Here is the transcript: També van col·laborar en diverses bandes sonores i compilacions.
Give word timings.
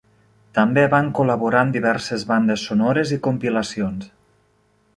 També 0.57 0.85
van 0.93 1.11
col·laborar 1.19 1.61
en 1.67 1.73
diverses 1.75 2.25
bandes 2.31 2.63
sonores 2.71 3.13
i 3.17 3.19
compilacions. 3.29 4.09